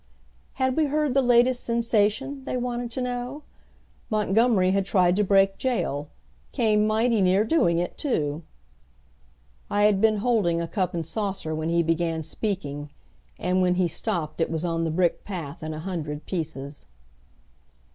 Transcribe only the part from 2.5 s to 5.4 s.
wanted to know? Montgomery had tried to